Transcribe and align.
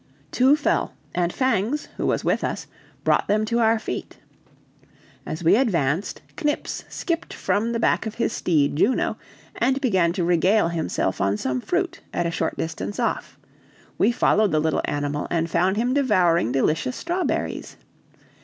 Two 0.31 0.55
fell, 0.55 0.93
and 1.13 1.31
Fangs, 1.31 1.87
who 1.97 2.07
was 2.07 2.23
with 2.23 2.43
us, 2.43 2.65
brought 3.03 3.27
them 3.27 3.45
to 3.45 3.59
our 3.59 3.77
feet. 3.77 4.17
As 5.27 5.43
we 5.43 5.55
advanced, 5.55 6.23
Knips 6.43 6.85
skipped 6.89 7.35
from 7.35 7.71
the 7.71 7.79
back 7.79 8.07
of 8.07 8.15
his 8.15 8.33
steed 8.33 8.75
Juno 8.75 9.17
and 9.53 9.79
began 9.79 10.11
to 10.13 10.23
regale 10.23 10.69
himself 10.69 11.21
on 11.21 11.37
some 11.37 11.61
fruit, 11.61 11.99
at 12.15 12.25
a 12.25 12.31
short 12.31 12.57
distance 12.57 12.99
off; 12.99 13.37
we 13.99 14.11
followed 14.11 14.51
the 14.51 14.59
little 14.59 14.81
animal 14.85 15.27
and 15.29 15.51
found 15.51 15.77
him 15.77 15.93
devouring 15.93 16.51
delicious 16.51 16.95
strawberries. 16.95 17.77